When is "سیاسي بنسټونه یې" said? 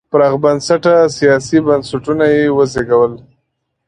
1.17-2.43